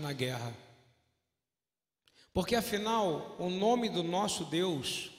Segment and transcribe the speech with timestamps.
[0.00, 0.54] na guerra.
[2.32, 5.10] Porque afinal, o nome do nosso Deus,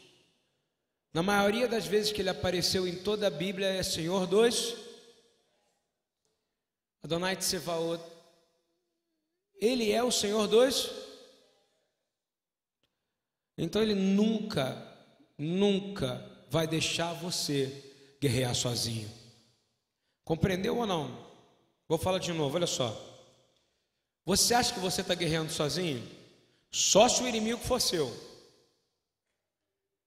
[1.13, 4.75] na maioria das vezes que ele apareceu em toda a Bíblia, é Senhor dos
[7.01, 8.03] Adonai Tsevaot.
[9.59, 10.91] Ele é o Senhor dos
[13.57, 14.77] Então ele nunca,
[15.37, 19.09] nunca vai deixar você guerrear sozinho.
[20.23, 21.27] Compreendeu ou não?
[21.87, 23.08] Vou falar de novo, olha só.
[24.29, 26.07] Você acha que você está guerreando sozinho?
[26.69, 28.15] Só se o inimigo for seu.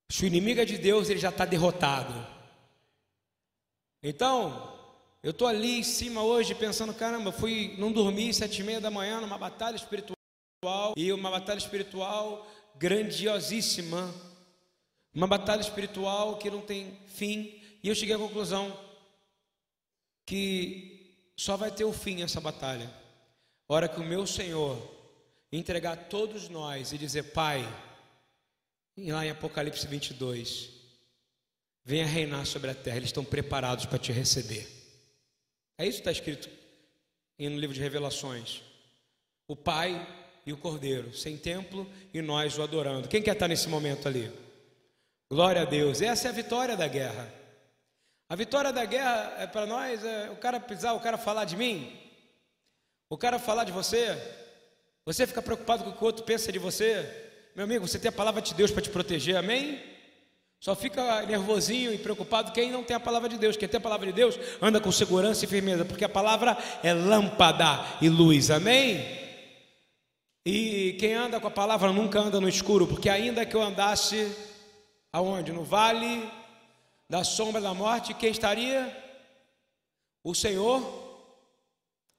[0.09, 2.15] Se o inimigo é de Deus, ele já está derrotado.
[4.01, 4.79] Então,
[5.24, 8.93] eu estou ali em cima hoje pensando, caramba, fui, não dormi sete e meia da
[8.93, 10.15] manhã numa batalha espiritual
[10.96, 14.15] e uma batalha espiritual grandiosíssima,
[15.12, 17.60] uma batalha espiritual que não tem fim.
[17.82, 18.73] E eu cheguei à conclusão
[20.24, 23.02] que só vai ter o fim essa batalha.
[23.72, 24.76] Hora que o meu Senhor
[25.50, 27.66] entregar todos nós e dizer, Pai,
[28.98, 30.68] lá em Apocalipse 22,
[31.82, 34.68] venha reinar sobre a terra, eles estão preparados para te receber.
[35.79, 36.51] É isso que está escrito
[37.38, 38.60] no livro de Revelações.
[39.48, 40.07] O Pai
[40.45, 43.09] e o Cordeiro, sem templo e nós o adorando.
[43.09, 44.30] Quem quer estar nesse momento ali?
[45.30, 46.02] Glória a Deus.
[46.02, 47.32] Essa é a vitória da guerra.
[48.29, 51.57] A vitória da guerra é para nós é o cara pisar, o cara falar de
[51.57, 52.01] mim,
[53.13, 54.18] o cara falar de você.
[55.05, 57.07] Você fica preocupado com o que o outro pensa de você.
[57.54, 59.82] Meu amigo, você tem a palavra de Deus para te proteger, amém?
[60.59, 63.54] Só fica nervosinho e preocupado quem não tem a palavra de Deus.
[63.54, 66.94] Quem tem a palavra de Deus anda com segurança e firmeza, porque a palavra é
[66.94, 69.04] lâmpada e luz, amém?
[70.47, 74.34] E quem anda com a palavra nunca anda no escuro, porque ainda que eu andasse
[75.12, 75.53] aonde?
[75.53, 76.26] No vale
[77.10, 78.91] da sombra da morte, quem estaria?
[80.25, 81.01] O Senhor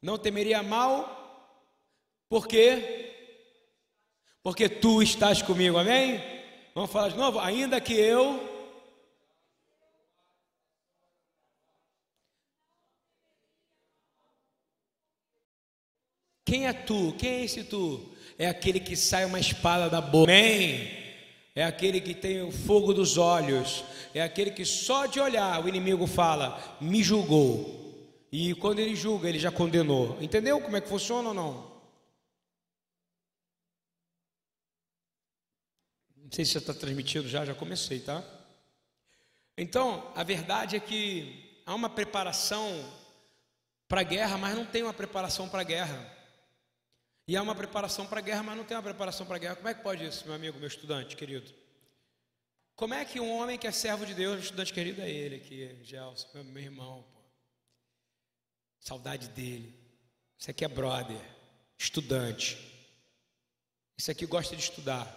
[0.03, 1.09] não temeria mal,
[2.29, 3.09] por quê?
[4.43, 6.21] Porque tu estás comigo, amém?
[6.75, 7.39] Vamos falar de novo?
[7.39, 8.51] Ainda que eu
[16.45, 17.15] Quem é tu?
[17.17, 18.13] Quem é esse tu?
[18.37, 20.31] É aquele que sai uma espada da boca.
[20.31, 21.03] Amém?
[21.55, 23.83] é aquele que tem o fogo dos olhos,
[24.13, 27.82] é aquele que só de olhar o inimigo fala, me julgou.
[28.35, 30.19] E quando ele julga, ele já condenou.
[30.19, 31.71] Entendeu como é que funciona ou não?
[36.15, 38.23] Não sei se já está transmitido já, já comecei, tá?
[39.55, 42.67] Então, a verdade é que há uma preparação
[43.87, 46.17] para a guerra, mas não tem uma preparação para a guerra.
[47.27, 49.55] E há uma preparação para a guerra, mas não tem uma preparação para a guerra.
[49.57, 51.53] Como é que pode isso, meu amigo, meu estudante querido?
[52.75, 55.77] Como é que um homem que é servo de Deus, estudante querido é ele aqui,
[55.83, 57.22] Gelson, meu irmão, pô.
[58.83, 59.73] Saudade dele.
[60.37, 61.21] Isso aqui é brother,
[61.77, 62.57] estudante.
[63.97, 65.07] Isso aqui gosta de estudar.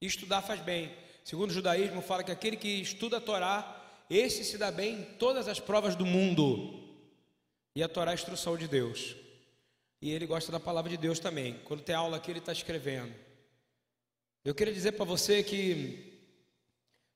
[0.00, 0.92] E estudar faz bem.
[1.22, 5.04] Segundo o judaísmo, fala que aquele que estuda a Torá, esse se dá bem em
[5.14, 6.82] todas as provas do mundo.
[7.76, 9.14] E a Torá é a instrução de Deus.
[10.02, 11.60] E ele gosta da palavra de Deus também.
[11.64, 13.14] Quando tem aula aqui, ele está escrevendo.
[14.44, 16.18] Eu queria dizer para você que,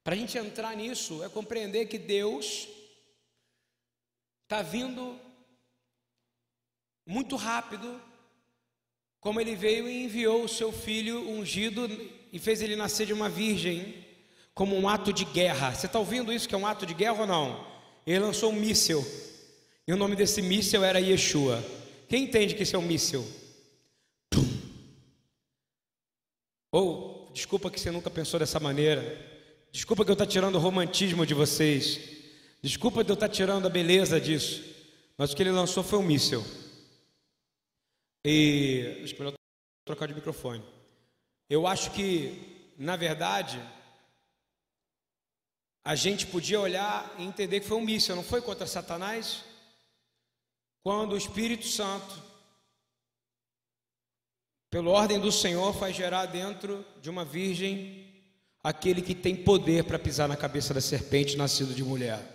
[0.04, 2.68] para a gente entrar nisso, é compreender que Deus
[4.44, 5.18] está vindo
[7.06, 8.00] muito rápido,
[9.20, 11.88] como ele veio e enviou o seu filho ungido
[12.32, 13.94] e fez ele nascer de uma virgem,
[14.54, 15.74] como um ato de guerra.
[15.74, 17.66] Você está ouvindo isso que é um ato de guerra ou não?
[18.06, 19.04] Ele lançou um míssil,
[19.86, 21.64] e o nome desse míssil era Yeshua.
[22.08, 23.26] Quem entende que isso é um míssil?
[26.70, 29.02] Ou, desculpa que você nunca pensou dessa maneira.
[29.70, 32.00] Desculpa que eu estou tirando o romantismo de vocês.
[32.62, 34.62] Desculpa de eu estar tirando a beleza disso.
[35.16, 36.44] Mas o que ele lançou foi um míssil.
[38.24, 39.34] E acho que é melhor
[39.84, 40.64] trocar de microfone.
[41.50, 43.60] Eu acho que, na verdade,
[45.84, 49.44] a gente podia olhar e entender que foi um míssil, não foi contra Satanás?
[50.84, 52.22] quando o Espírito Santo,
[54.70, 58.06] pela ordem do Senhor, faz gerar dentro de uma virgem
[58.62, 62.33] aquele que tem poder para pisar na cabeça da serpente nascido de mulher.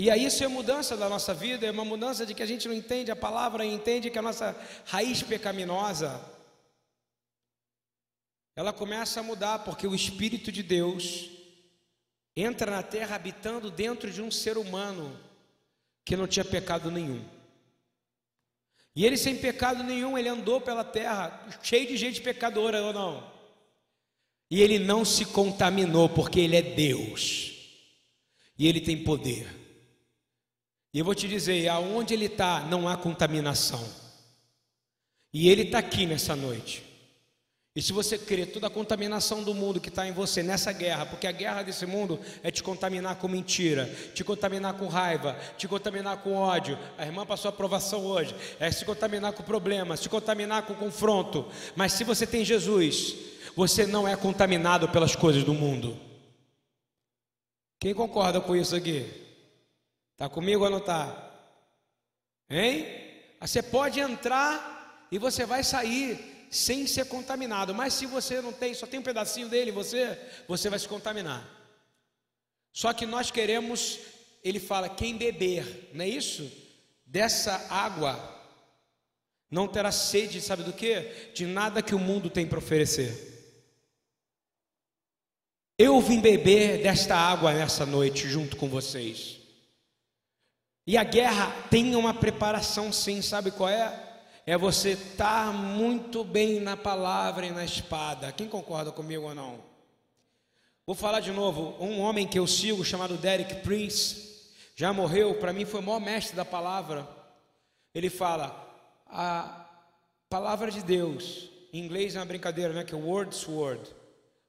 [0.00, 2.66] E aí isso é mudança da nossa vida, é uma mudança de que a gente
[2.66, 4.56] não entende a palavra e entende que a nossa
[4.86, 6.18] raiz pecaminosa
[8.56, 11.28] ela começa a mudar porque o espírito de Deus
[12.34, 15.14] entra na terra habitando dentro de um ser humano
[16.02, 17.22] que não tinha pecado nenhum.
[18.96, 23.30] E ele sem pecado nenhum, ele andou pela terra, cheio de gente pecadora ou não.
[24.50, 27.52] E ele não se contaminou, porque ele é Deus.
[28.58, 29.59] E ele tem poder.
[30.92, 33.84] E eu vou te dizer, aonde ele está, não há contaminação.
[35.32, 36.84] E Ele está aqui nessa noite.
[37.74, 41.06] E se você crê toda a contaminação do mundo que está em você nessa guerra,
[41.06, 45.68] porque a guerra desse mundo é te contaminar com mentira, te contaminar com raiva, te
[45.68, 46.76] contaminar com ódio.
[46.98, 51.46] A irmã passou a aprovação hoje, é se contaminar com problemas, se contaminar com confronto.
[51.76, 53.14] Mas se você tem Jesus,
[53.54, 55.96] você não é contaminado pelas coisas do mundo.
[57.78, 59.29] Quem concorda com isso aqui?
[60.20, 61.32] Está comigo ou não está?
[62.50, 62.84] Hein?
[63.40, 67.74] Você pode entrar e você vai sair sem ser contaminado.
[67.74, 71.48] Mas se você não tem, só tem um pedacinho dele, você, você vai se contaminar.
[72.70, 73.98] Só que nós queremos,
[74.44, 76.52] ele fala, quem beber, não é isso?
[77.06, 78.14] Dessa água
[79.50, 81.30] não terá sede, sabe do que?
[81.32, 83.56] De nada que o mundo tem para oferecer.
[85.78, 89.39] Eu vim beber desta água nessa noite junto com vocês.
[90.86, 94.10] E a guerra tem uma preparação, sim, sabe qual é?
[94.46, 98.32] é você estar muito bem na palavra e na espada.
[98.32, 99.60] Quem concorda comigo ou não?
[100.84, 101.76] Vou falar de novo.
[101.78, 106.00] Um homem que eu sigo, chamado Derek Prince, já morreu, para mim foi o maior
[106.00, 107.06] mestre da palavra.
[107.94, 108.68] Ele fala:
[109.06, 109.66] a
[110.28, 112.82] palavra de Deus, em inglês é uma brincadeira, né?
[112.82, 113.82] Que é word sword.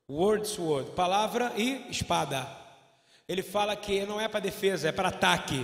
[0.10, 2.48] Word sword, palavra e espada.
[3.28, 5.64] Ele fala que não é para defesa, é para ataque.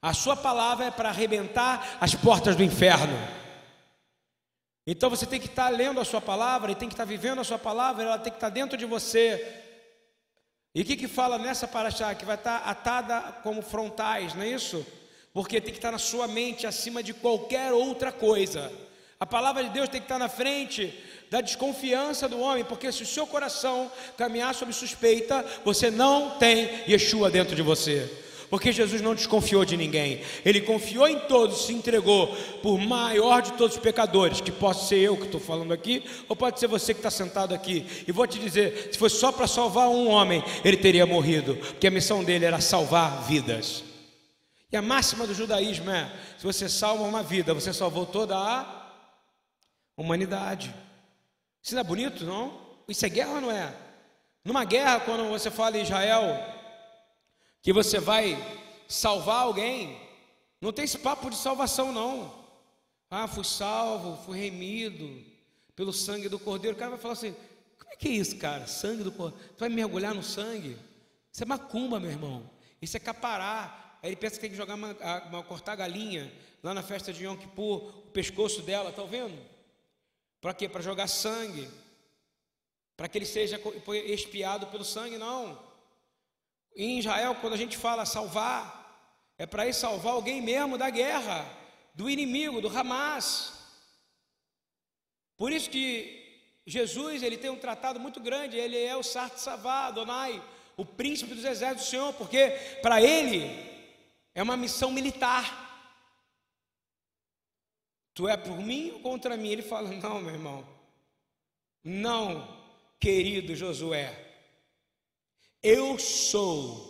[0.00, 3.16] A sua palavra é para arrebentar as portas do inferno.
[4.86, 7.44] Então você tem que estar lendo a sua palavra e tem que estar vivendo a
[7.44, 9.64] sua palavra, ela tem que estar dentro de você.
[10.72, 12.14] E o que, que fala nessa paraxá?
[12.14, 14.86] Que vai estar atada como frontais, não é isso?
[15.34, 18.72] Porque tem que estar na sua mente acima de qualquer outra coisa.
[19.18, 20.96] A palavra de Deus tem que estar na frente
[21.28, 26.84] da desconfiança do homem, porque se o seu coração caminhar sob suspeita, você não tem
[26.88, 31.72] Yeshua dentro de você porque Jesus não desconfiou de ninguém, ele confiou em todos, se
[31.72, 32.28] entregou
[32.62, 36.34] por maior de todos os pecadores, que pode ser eu que estou falando aqui, ou
[36.34, 37.86] pode ser você que está sentado aqui.
[38.06, 41.86] E vou te dizer: se fosse só para salvar um homem, ele teria morrido, porque
[41.86, 43.84] a missão dele era salvar vidas.
[44.70, 48.92] E a máxima do judaísmo é: se você salva uma vida, você salvou toda a
[49.96, 50.74] humanidade.
[51.62, 52.60] Isso não é bonito, não?
[52.88, 53.74] Isso é guerra não é?
[54.44, 56.57] Numa guerra, quando você fala em Israel,
[57.62, 58.36] que você vai
[58.88, 60.00] salvar alguém.
[60.60, 62.34] Não tem esse papo de salvação, não.
[63.10, 65.24] Ah, fui salvo, fui remido
[65.74, 66.76] pelo sangue do Cordeiro.
[66.76, 67.34] O cara vai falar assim:
[67.78, 68.66] como é que é isso, cara?
[68.66, 69.46] Sangue do Cordeiro.
[69.56, 70.76] Tu vai mergulhar no sangue?
[71.32, 72.50] Isso é macumba, meu irmão.
[72.80, 73.98] Isso é capará.
[74.02, 74.96] Aí ele pensa que tem que jogar uma,
[75.28, 76.32] uma cortar a galinha
[76.62, 79.38] lá na festa de Yom Kippur, o pescoço dela, tá vendo?
[80.40, 80.68] Para quê?
[80.68, 81.68] Para jogar sangue.
[82.96, 83.60] Para que ele seja
[84.06, 85.67] expiado pelo sangue, não.
[86.80, 88.78] Em Israel, quando a gente fala salvar,
[89.36, 91.44] é para ir salvar alguém mesmo da guerra,
[91.92, 93.52] do inimigo, do Hamas.
[95.36, 99.86] Por isso que Jesus ele tem um tratado muito grande, ele é o Sart Savá,
[99.86, 100.40] Adonai,
[100.76, 102.50] o príncipe dos exércitos do Senhor, porque
[102.80, 103.50] para ele
[104.32, 105.66] é uma missão militar.
[108.14, 109.48] Tu é por mim ou contra mim?
[109.48, 110.64] Ele fala: Não, meu irmão,
[111.82, 112.56] não,
[113.00, 114.27] querido Josué.
[115.62, 116.88] Eu sou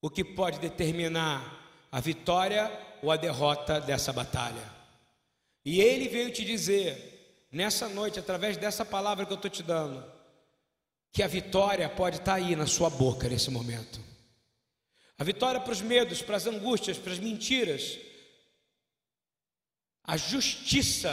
[0.00, 2.70] o que pode determinar a vitória
[3.02, 4.80] ou a derrota dessa batalha.
[5.64, 10.02] E ele veio te dizer, nessa noite, através dessa palavra que eu estou te dando,
[11.12, 14.00] que a vitória pode estar tá aí na sua boca nesse momento.
[15.18, 17.98] A vitória para os medos, para as angústias, para as mentiras,
[20.02, 21.12] a justiça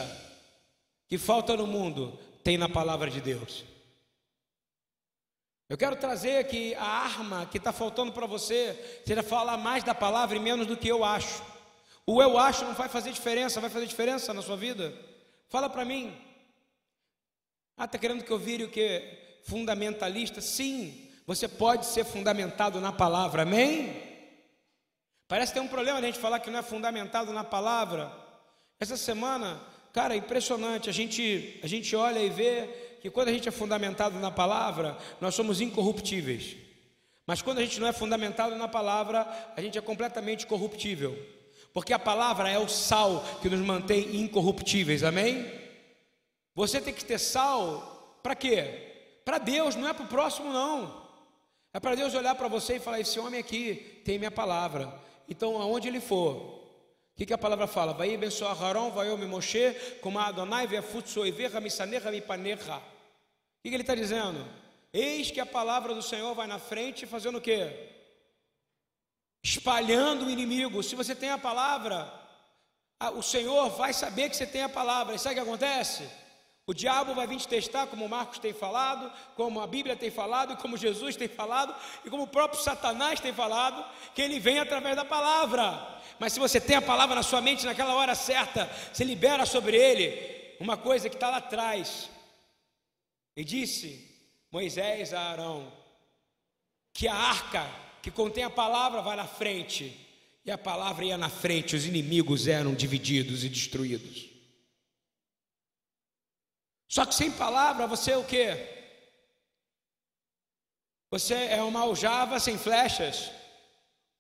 [1.09, 3.65] que falta no mundo, tem na palavra de Deus.
[5.69, 9.93] Eu quero trazer que a arma que está faltando para você seja falar mais da
[9.93, 11.43] palavra e menos do que eu acho.
[12.05, 14.93] O eu acho não vai fazer diferença, vai fazer diferença na sua vida?
[15.49, 16.15] Fala para mim.
[17.75, 19.39] Ah, está querendo que eu vire o que?
[19.43, 20.39] Fundamentalista?
[20.39, 24.01] Sim, você pode ser fundamentado na palavra, amém?
[25.27, 28.09] Parece ter um problema a gente falar que não é fundamentado na palavra.
[28.79, 29.59] Essa semana,
[29.91, 30.89] cara, é impressionante.
[30.89, 34.97] A gente, a gente olha e vê que quando a gente é fundamentado na palavra,
[35.21, 36.55] nós somos incorruptíveis.
[37.25, 41.17] Mas quando a gente não é fundamentado na palavra, a gente é completamente corruptível.
[41.73, 45.45] Porque a palavra é o sal que nos mantém incorruptíveis, amém?
[46.55, 49.19] Você tem que ter sal para quê?
[49.23, 51.05] Para Deus, não é para o próximo, não.
[51.73, 54.91] É para Deus olhar para você e falar: esse homem aqui tem minha palavra.
[55.29, 56.66] Então, aonde ele for,
[57.17, 57.93] que, que, a palavra fala?
[57.93, 62.77] Vai abençoar Harão, vai me Moshe, como Adonai, ve futsoiverra, misanerra, mipanerra.
[62.77, 62.81] O
[63.63, 64.45] que, que ele está dizendo?
[64.93, 67.89] Eis que a palavra do Senhor vai na frente fazendo o quê?
[69.43, 70.83] Espalhando o inimigo.
[70.83, 72.07] Se você tem a palavra,
[73.15, 75.15] o Senhor vai saber que você tem a palavra.
[75.15, 76.07] E sabe o que acontece?
[76.69, 80.57] O diabo vai vir te testar, como Marcos tem falado, como a Bíblia tem falado,
[80.57, 84.93] como Jesus tem falado, e como o próprio Satanás tem falado, que ele vem através
[84.93, 86.01] da palavra.
[86.19, 89.77] Mas se você tem a palavra na sua mente naquela hora certa, você libera sobre
[89.77, 92.09] ele uma coisa que está lá atrás.
[93.33, 94.05] E disse
[94.51, 95.71] Moisés a Arão
[96.91, 97.65] que a arca
[98.01, 100.05] que contém a palavra vai na frente,
[100.43, 104.36] e a palavra ia na frente, os inimigos eram divididos e destruídos.
[106.87, 108.75] Só que sem palavra você é o quê?
[111.11, 113.31] Você é uma aljava sem flechas,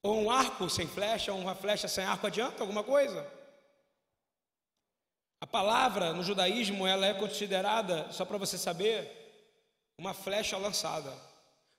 [0.01, 3.29] ou um arco sem flecha, ou uma flecha sem arco adianta alguma coisa?
[5.39, 9.15] A palavra no judaísmo ela é considerada, só para você saber,
[9.97, 11.11] uma flecha lançada.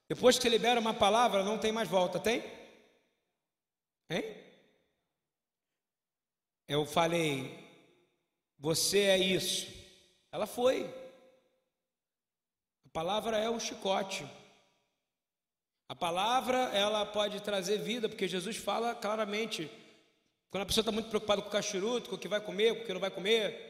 [0.07, 2.43] Depois que você libera uma palavra, não tem mais volta, tem?
[4.09, 4.23] Hein?
[6.67, 7.67] Eu falei,
[8.57, 9.78] você é isso.
[10.31, 10.93] Ela foi.
[12.85, 14.27] A palavra é um chicote.
[15.87, 19.71] A palavra, ela pode trazer vida, porque Jesus fala claramente.
[20.51, 22.83] Quando a pessoa está muito preocupada com o cachuruto, com o que vai comer, com
[22.83, 23.69] o que não vai comer,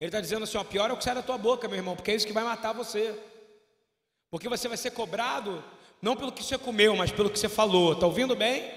[0.00, 1.94] ele está dizendo assim: ó, pior é o que sai da tua boca, meu irmão,
[1.94, 3.18] porque é isso que vai matar você.
[4.30, 5.62] Porque você vai ser cobrado
[6.00, 7.92] não pelo que você comeu, mas pelo que você falou.
[7.92, 8.68] Está ouvindo bem?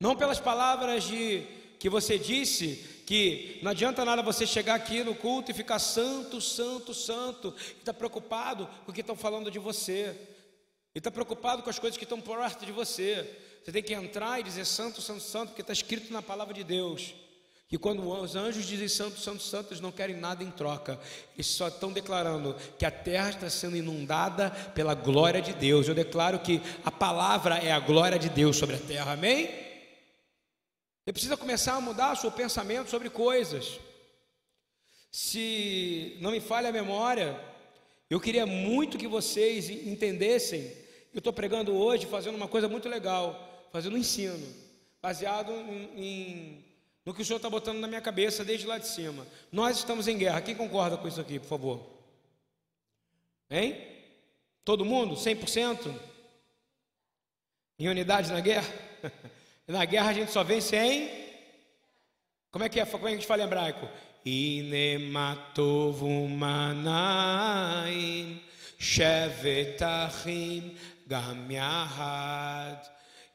[0.00, 1.46] Não pelas palavras de
[1.78, 6.40] que você disse, que não adianta nada você chegar aqui no culto e ficar santo,
[6.40, 10.14] santo, santo, e está preocupado com o que estão falando de você,
[10.92, 13.38] e está preocupado com as coisas que estão por perto de você.
[13.62, 16.64] Você tem que entrar e dizer santo, santo, santo, porque está escrito na palavra de
[16.64, 17.14] Deus
[17.68, 21.00] que quando os anjos dizem santo, santo, santo, eles não querem nada em troca,
[21.34, 25.88] eles só estão declarando que a terra está sendo inundada pela glória de Deus.
[25.88, 29.65] Eu declaro que a palavra é a glória de Deus sobre a terra, amém?
[31.06, 33.78] Você precisa começar a mudar o seu pensamento sobre coisas.
[35.08, 37.40] Se não me falha a memória,
[38.10, 40.62] eu queria muito que vocês entendessem.
[41.14, 44.52] Eu estou pregando hoje, fazendo uma coisa muito legal, fazendo um ensino,
[45.00, 46.64] baseado em, em
[47.04, 49.24] no que o Senhor está botando na minha cabeça desde lá de cima.
[49.52, 50.40] Nós estamos em guerra.
[50.40, 51.86] Quem concorda com isso aqui, por favor?
[53.48, 53.80] Hein?
[54.64, 55.14] Todo mundo?
[55.14, 55.94] 100%?
[57.78, 58.68] Em unidade na guerra?
[59.66, 61.10] Na guerra a gente só vence em.
[62.52, 63.88] Como é que, é, como é que a gente fala em hebraico?
[64.24, 66.00] Inematov
[68.78, 72.78] Shevetachim Gamyahad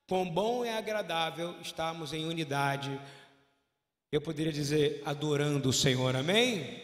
[0.08, 3.00] Quão bom e agradável estarmos em unidade.
[4.12, 6.80] Eu poderia dizer, adorando o Senhor, amém?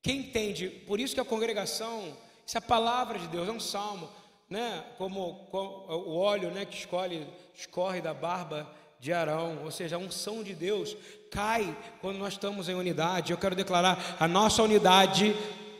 [0.00, 3.58] Quem entende, por isso que a congregação, isso é a palavra de Deus, é um
[3.58, 4.08] salmo,
[4.49, 4.83] né?
[4.97, 9.99] Como, como o óleo né, que escolhe, escorre da barba de Arão, ou seja, a
[9.99, 10.95] unção de Deus
[11.29, 13.31] cai quando nós estamos em unidade.
[13.31, 15.35] Eu quero declarar: a nossa unidade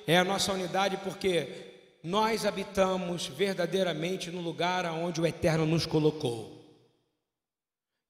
[0.06, 1.66] é a nossa unidade porque
[2.04, 6.56] nós habitamos verdadeiramente no lugar aonde o Eterno nos colocou.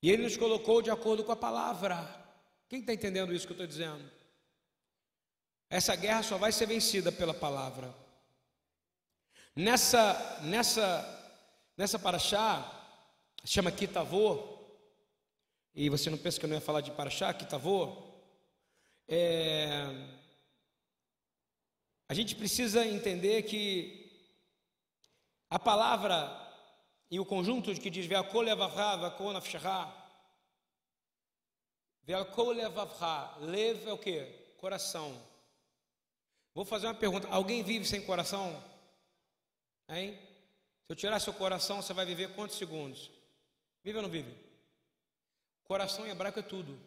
[0.02, 2.24] E Ele nos colocou de acordo com a palavra.
[2.68, 4.04] Quem está entendendo isso que eu estou dizendo?
[5.70, 7.94] Essa guerra só vai ser vencida pela palavra.
[9.58, 11.40] Nessa, nessa,
[11.78, 12.70] nessa paraxá,
[13.46, 14.60] chama Kitavô,
[15.74, 18.04] e você não pensa que eu não ia falar de paraxá, Kitavô,
[19.08, 19.86] é,
[22.10, 24.12] a gente precisa entender que
[25.50, 26.30] a palavra
[27.10, 28.08] e o conjunto que diz
[33.40, 34.22] lev é o que?
[34.58, 35.18] Coração.
[36.54, 38.75] Vou fazer uma pergunta: alguém vive sem coração?
[39.90, 40.18] Hein?
[40.86, 43.12] Se eu tirar seu coração, você vai viver quantos segundos?
[43.84, 44.34] Vive ou não vive?
[45.64, 46.78] Coração em hebraico é tudo.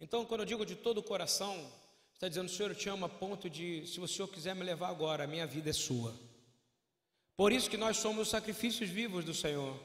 [0.00, 1.70] Então, quando eu digo de todo o coração,
[2.12, 4.88] está dizendo: Senhor, eu te amo a ponto de, se o Senhor quiser me levar
[4.88, 6.14] agora, a minha vida é sua.
[7.36, 9.78] Por isso que nós somos os sacrifícios vivos do Senhor.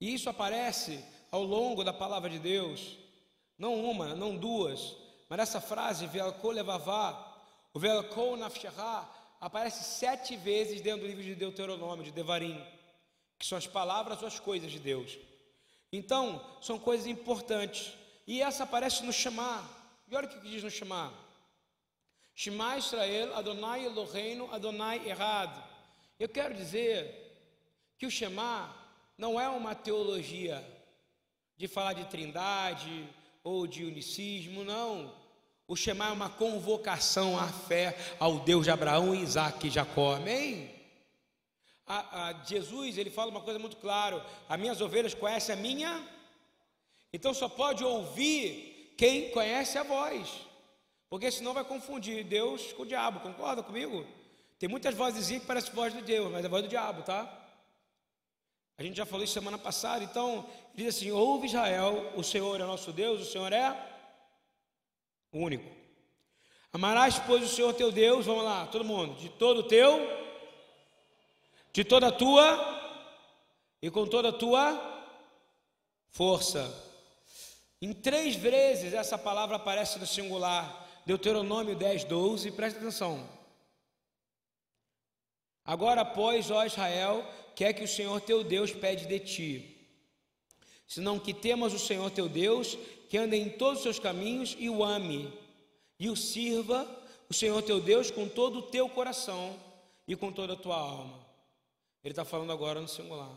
[0.00, 2.96] E isso aparece ao longo da palavra de Deus,
[3.58, 4.94] não uma, não duas,
[5.28, 9.08] mas essa frase, Velko levavá, o Velko nafshahá,
[9.46, 12.60] aparece sete vezes dentro do livro de Deuteronômio, de Devarim,
[13.38, 15.16] que são as palavras ou as coisas de Deus.
[15.92, 17.92] Então, são coisas importantes
[18.26, 19.62] E essa aparece no chamar.
[20.08, 21.12] E olha o que diz no chamar.
[22.34, 25.62] Shema Israel, Adonai Eloheinu, Adonai Errado.
[26.18, 26.98] Eu quero dizer
[27.96, 28.74] que o Shema
[29.16, 30.60] não é uma teologia
[31.56, 33.08] de falar de trindade
[33.44, 35.14] ou de unicismo, não.
[35.68, 40.14] O Shema é uma convocação à fé ao Deus de Abraão, Isaac e Jacó.
[40.14, 40.70] Amém?
[41.84, 46.06] A, a Jesus, ele fala uma coisa muito clara: as minhas ovelhas conhecem a minha,
[47.12, 50.28] então só pode ouvir quem conhece a voz,
[51.10, 54.06] porque senão vai confundir Deus com o diabo, concorda comigo?
[54.60, 57.42] Tem muitas vozes que parecem voz de Deus, mas é voz do diabo, tá?
[58.78, 62.64] A gente já falou isso semana passada, então diz assim: ouve Israel, o Senhor é
[62.64, 63.95] nosso Deus, o Senhor é
[65.36, 65.70] único.
[66.72, 70.26] Amarás, pois, o Senhor teu Deus, vamos lá, todo mundo, de todo o teu
[71.76, 72.58] de toda a tua
[73.82, 75.04] e com toda a tua
[76.08, 76.74] força.
[77.82, 80.88] Em três vezes essa palavra aparece no singular.
[81.04, 83.28] Deuteronômio 10, 12, presta atenção.
[85.66, 87.22] Agora, pois, ó Israel,
[87.54, 89.86] quer que o Senhor teu Deus pede de ti,
[90.88, 94.68] senão que temas o Senhor teu Deus, que ande em todos os seus caminhos e
[94.68, 95.32] o ame,
[95.98, 96.88] e o sirva,
[97.28, 99.56] o Senhor teu Deus, com todo o teu coração
[100.06, 101.26] e com toda a tua alma.
[102.04, 103.36] Ele está falando agora no singular.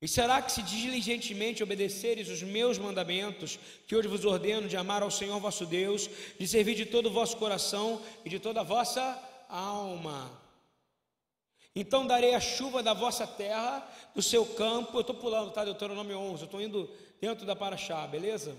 [0.00, 5.02] E será que se diligentemente obedeceres os meus mandamentos, que hoje vos ordeno de amar
[5.02, 6.10] ao Senhor vosso Deus,
[6.40, 10.42] de servir de todo o vosso coração e de toda a vossa alma?
[11.74, 14.96] Então darei a chuva da vossa terra, do seu campo.
[14.96, 15.64] Eu estou pulando, tá?
[15.64, 16.42] Deuteronômio 11.
[16.42, 16.90] Eu estou indo
[17.22, 18.58] dentro da Paraxá, beleza?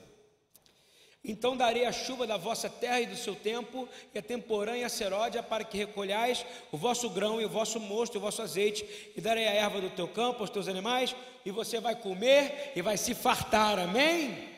[1.21, 4.85] Então darei a chuva da vossa terra e do seu tempo, e a temporã e
[4.85, 8.41] a seródia, para que recolhais o vosso grão e o vosso mosto e o vosso
[8.41, 11.13] azeite, e darei a erva do teu campo aos teus animais,
[11.45, 14.49] e você vai comer e vai se fartar, amém?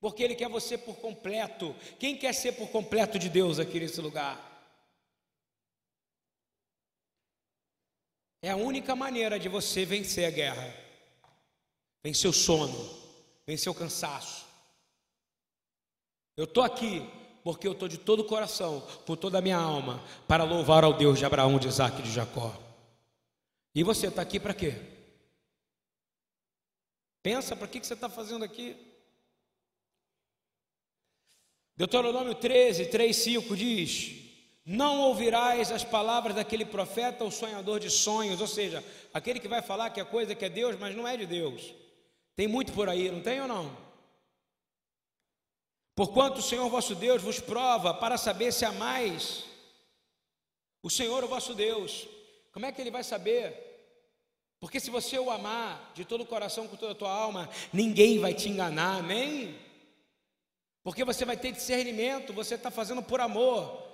[0.00, 1.76] Porque Ele quer você por completo.
[1.98, 4.48] Quem quer ser por completo de Deus aqui nesse lugar?
[8.40, 10.74] É a única maneira de você vencer a guerra,
[12.02, 12.99] vencer o sono,
[13.50, 14.50] vencer o cansaço
[16.40, 17.06] eu estou aqui
[17.44, 20.94] porque eu estou de todo o coração, com toda a minha alma, para louvar ao
[20.94, 22.58] Deus de Abraão, de Isaac e de Jacó.
[23.74, 24.74] E você está aqui para quê?
[27.22, 28.74] Pensa, para que, que você está fazendo aqui?
[31.76, 34.12] Deuteronômio 13, 3, 5 diz:
[34.64, 38.82] Não ouvirás as palavras daquele profeta ou sonhador de sonhos, ou seja,
[39.12, 41.74] aquele que vai falar que a coisa que é Deus, mas não é de Deus.
[42.36, 43.76] Tem muito por aí, não tem ou não?
[45.94, 49.44] Porquanto o Senhor vosso Deus vos prova para saber se amais
[50.82, 52.08] o Senhor o vosso Deus.
[52.52, 53.68] Como é que ele vai saber?
[54.58, 58.18] Porque se você o amar de todo o coração, com toda a tua alma, ninguém
[58.18, 59.58] vai te enganar, amém?
[60.82, 63.89] Porque você vai ter discernimento, você está fazendo por amor.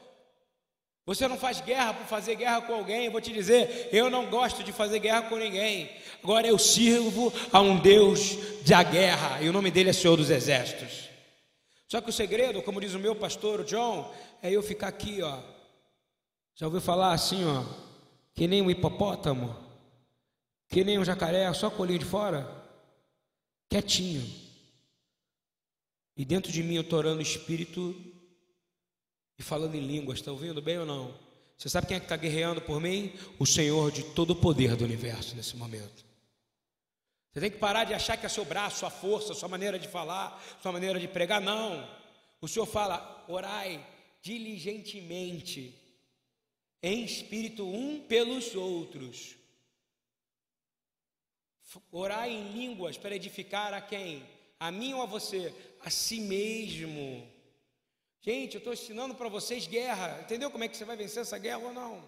[1.07, 3.05] Você não faz guerra por fazer guerra com alguém.
[3.05, 5.89] Eu vou te dizer, eu não gosto de fazer guerra com ninguém.
[6.21, 10.31] Agora eu sirvo a um Deus da guerra, e o nome dele é Senhor dos
[10.31, 11.09] Exércitos.
[11.87, 15.23] Só que o segredo, como diz o meu pastor, o John, é eu ficar aqui,
[15.23, 15.39] ó.
[16.57, 17.63] Já ouviu falar assim, ó?
[18.35, 19.55] Que nem um hipopótamo,
[20.69, 22.51] que nem um jacaré, só colinho de fora,
[23.69, 24.29] quietinho.
[26.17, 27.95] E dentro de mim eu estou orando o Espírito
[29.39, 31.15] e falando em línguas, está ouvindo bem ou não?
[31.57, 33.13] Você sabe quem é que está guerreando por mim?
[33.39, 36.05] O Senhor de todo o poder do universo nesse momento.
[37.33, 39.89] Você tem que parar de achar que é seu braço, sua força, sua maneira de
[39.89, 41.41] falar, sua maneira de pregar.
[41.41, 41.87] Não.
[42.41, 43.87] O Senhor fala: orai
[44.23, 45.75] diligentemente,
[46.83, 49.37] em espírito um pelos outros.
[51.91, 54.23] Orai em línguas para edificar a quem?
[54.59, 55.55] A mim ou a você?
[55.81, 57.36] A si mesmo.
[58.27, 60.19] Gente, eu estou ensinando para vocês guerra.
[60.21, 62.03] Entendeu como é que você vai vencer essa guerra ou não?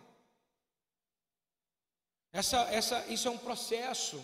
[2.33, 4.21] Essa, essa, isso é um processo.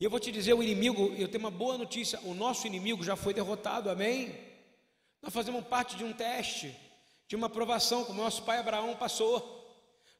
[0.00, 3.04] E eu vou te dizer, o inimigo, eu tenho uma boa notícia, o nosso inimigo
[3.04, 4.34] já foi derrotado, amém?
[5.20, 6.74] Nós fazemos parte de um teste,
[7.26, 9.56] de uma provação, como nosso pai Abraão passou,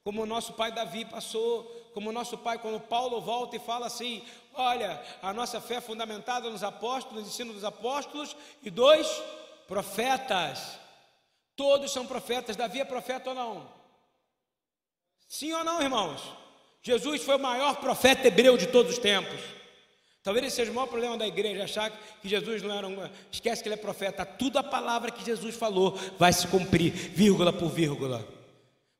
[0.04, 5.02] como nosso pai Davi passou, como nosso pai, quando Paulo volta e fala assim: olha,
[5.22, 9.22] a nossa fé é fundamentada nos apóstolos, no ensino dos apóstolos e dos
[9.68, 10.78] profetas.
[11.54, 13.68] Todos são profetas, Davi é profeta ou não?
[15.28, 16.20] Sim ou não, irmãos?
[16.82, 19.40] Jesus foi o maior profeta hebreu de todos os tempos.
[20.22, 22.96] Talvez esse seja o maior problema da igreja, achar que Jesus não era um.
[23.30, 24.24] Esquece que ele é profeta.
[24.24, 28.26] Tudo a palavra que Jesus falou vai se cumprir, vírgula por vírgula.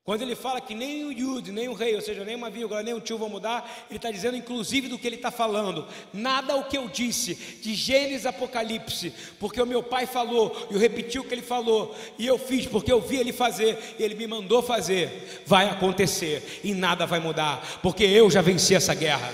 [0.08, 2.82] Quando ele fala que nem o Yud, nem o rei, ou seja, nem uma vírgula,
[2.82, 5.86] nem o tio vão mudar, ele está dizendo inclusive do que ele está falando.
[6.14, 10.80] Nada o que eu disse, de Gênesis Apocalipse, porque o meu pai falou, e eu
[10.80, 14.14] repeti o que ele falou, e eu fiz porque eu vi ele fazer, e ele
[14.14, 19.30] me mandou fazer, vai acontecer, e nada vai mudar, porque eu já venci essa guerra.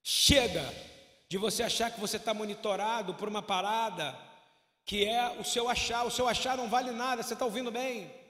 [0.00, 0.64] Chega
[1.28, 4.16] de você achar que você está monitorado por uma parada
[4.86, 8.22] que é o seu achar, o seu achar não vale nada, você está ouvindo bem?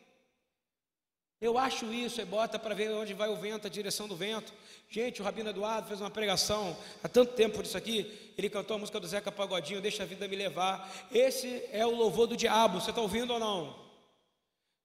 [1.45, 4.51] Eu acho isso, e bota para ver onde vai o vento, a direção do vento.
[4.89, 8.33] Gente, o Rabino Eduardo fez uma pregação há tanto tempo disso aqui.
[8.39, 10.91] Ele cantou a música do Zeca Pagodinho, Deixa a Vida Me Levar.
[11.13, 13.77] Esse é o louvor do diabo, você está ouvindo ou não?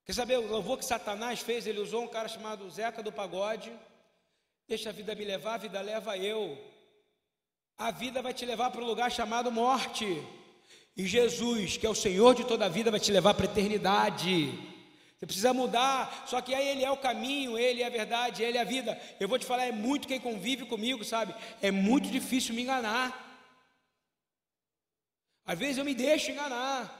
[0.04, 1.66] Quer saber o louvor que Satanás fez?
[1.66, 3.72] Ele usou um cara chamado Zeca do Pagode.
[4.68, 6.62] Deixa a vida me levar, a vida leva eu.
[7.78, 10.22] A vida vai te levar para um lugar chamado morte.
[10.94, 13.50] E Jesus, que é o Senhor de toda a vida, vai te levar para a
[13.50, 14.68] eternidade.
[15.20, 18.56] Você precisa mudar, só que aí ele é o caminho, ele é a verdade, ele
[18.56, 18.98] é a vida.
[19.20, 21.34] Eu vou te falar, é muito quem convive comigo, sabe?
[21.60, 23.44] É muito difícil me enganar.
[25.44, 26.96] Às vezes eu me deixo enganar.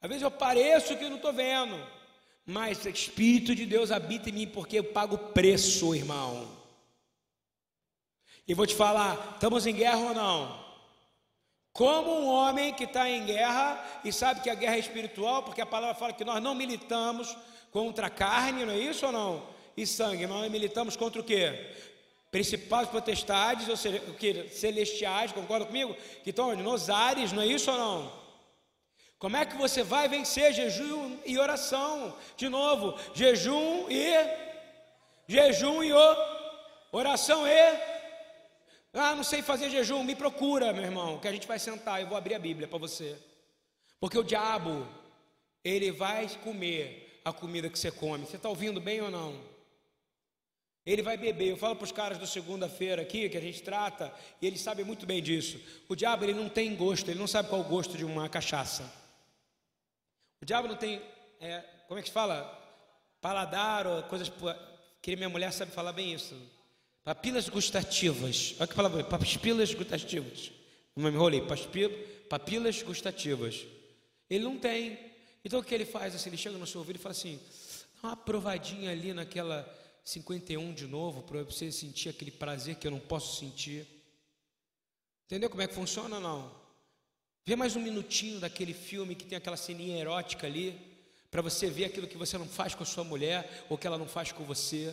[0.00, 1.76] Às vezes eu pareço que não estou vendo.
[2.46, 6.50] Mas o Espírito de Deus habita em mim porque eu pago preço, irmão.
[8.48, 10.65] E vou te falar, estamos em guerra ou não?
[11.76, 15.60] Como um homem que está em guerra e sabe que a guerra é espiritual, porque
[15.60, 17.36] a palavra fala que nós não militamos
[17.70, 19.46] contra a carne, não é isso ou não?
[19.76, 21.52] E sangue, nós militamos contra o quê?
[22.30, 24.48] Principais potestades, ou seja, o que?
[24.48, 25.94] Celestiais, concorda comigo?
[26.24, 28.12] Que estão nos ares, não é isso ou não?
[29.18, 32.16] Como é que você vai vencer jejum e oração?
[32.38, 34.14] De novo, jejum e
[35.28, 35.92] jejum e
[36.90, 37.95] oração e
[38.96, 42.06] ah, não sei fazer jejum, me procura, meu irmão, que a gente vai sentar, eu
[42.06, 43.18] vou abrir a Bíblia para você.
[44.00, 44.86] Porque o diabo,
[45.62, 48.24] ele vai comer a comida que você come.
[48.24, 49.38] Você está ouvindo bem ou não?
[50.86, 51.48] Ele vai beber.
[51.48, 54.84] Eu falo para os caras do segunda-feira aqui, que a gente trata, e eles sabem
[54.84, 55.60] muito bem disso.
[55.88, 58.28] O diabo, ele não tem gosto, ele não sabe qual é o gosto de uma
[58.28, 58.90] cachaça.
[60.40, 61.02] O diabo não tem,
[61.40, 62.46] é, como é que se fala?
[63.20, 64.32] Paladar ou coisas.
[65.02, 66.34] Que minha mulher sabe falar bem isso.
[67.06, 68.56] Papilas gustativas.
[68.58, 70.50] Olha que palavra, papilas gustativas.
[70.96, 71.40] Não me enrolei,
[72.28, 73.64] papilas gustativas.
[74.28, 74.98] Ele não tem.
[75.44, 76.16] Então o que ele faz?
[76.16, 77.38] Assim, ele chega no seu ouvido e fala assim:
[78.02, 79.72] dá uma provadinha ali naquela
[80.04, 83.86] 51 de novo, para você sentir aquele prazer que eu não posso sentir.
[85.26, 86.18] Entendeu como é que funciona?
[86.18, 86.52] Não.
[87.44, 90.76] Vê mais um minutinho daquele filme que tem aquela ceninha erótica ali,
[91.30, 93.96] para você ver aquilo que você não faz com a sua mulher ou que ela
[93.96, 94.92] não faz com você.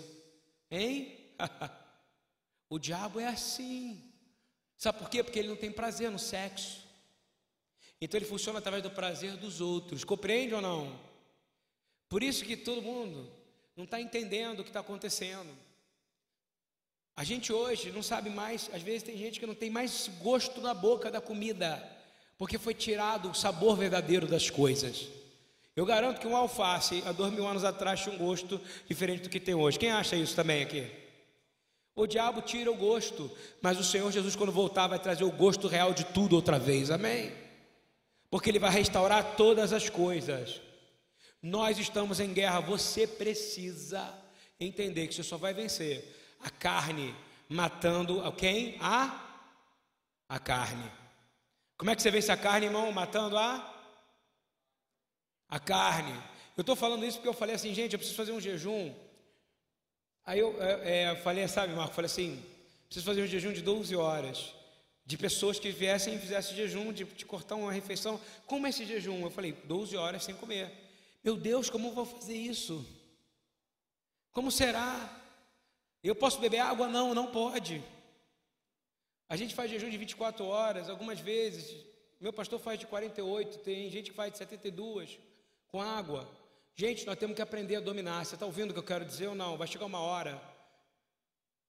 [0.69, 1.17] Hein?
[2.69, 4.03] O diabo é assim.
[4.77, 5.23] Sabe por quê?
[5.23, 6.83] Porque ele não tem prazer no sexo.
[8.01, 10.03] Então ele funciona através do prazer dos outros.
[10.03, 10.99] Compreende ou não?
[12.09, 13.31] Por isso que todo mundo
[13.75, 15.49] não está entendendo o que está acontecendo.
[17.15, 20.59] A gente hoje não sabe mais, às vezes tem gente que não tem mais gosto
[20.61, 21.81] na boca da comida,
[22.37, 25.07] porque foi tirado o sabor verdadeiro das coisas.
[25.75, 29.29] Eu garanto que um alface há dois mil anos atrás tinha um gosto diferente do
[29.29, 29.79] que tem hoje.
[29.79, 31.02] Quem acha isso também aqui?
[31.95, 33.29] O diabo tira o gosto,
[33.61, 36.89] mas o Senhor Jesus, quando voltar, vai trazer o gosto real de tudo outra vez,
[36.89, 37.31] amém?
[38.31, 40.59] Porque Ele vai restaurar todas as coisas.
[41.41, 44.11] Nós estamos em guerra, você precisa
[44.59, 46.03] entender que você só vai vencer
[46.39, 47.15] a carne
[47.47, 48.77] matando a quem?
[48.79, 49.19] A
[50.27, 50.91] a carne.
[51.77, 52.91] Como é que você vence a carne, irmão?
[52.91, 53.71] Matando a
[55.47, 56.13] a carne.
[56.57, 58.91] Eu estou falando isso porque eu falei assim, gente, eu preciso fazer um jejum
[60.25, 62.43] Aí eu é, é, falei, sabe, Marco, falei assim,
[62.85, 64.53] preciso fazer um jejum de 12 horas,
[65.05, 68.19] de pessoas que viessem e fizessem jejum, de, de cortar uma refeição.
[68.45, 69.21] Como é esse jejum?
[69.21, 70.71] Eu falei, 12 horas sem comer.
[71.23, 72.85] Meu Deus, como vou fazer isso?
[74.31, 75.21] Como será?
[76.01, 76.87] Eu posso beber água?
[76.87, 77.83] Não, não pode.
[79.27, 81.75] A gente faz jejum de 24 horas, algumas vezes.
[82.19, 85.19] Meu pastor faz de 48, tem gente que faz de 72
[85.67, 86.29] com água.
[86.75, 88.25] Gente, nós temos que aprender a dominar.
[88.25, 89.57] Você está ouvindo o que eu quero dizer ou não?
[89.57, 90.41] Vai chegar uma hora.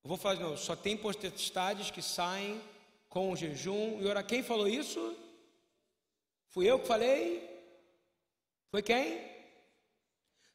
[0.02, 2.62] Eu vou falar, não, só tem potestades que saem
[3.08, 4.26] com o jejum e orar.
[4.26, 5.16] Quem falou isso?
[6.48, 7.50] Fui eu que falei?
[8.70, 9.30] Foi quem?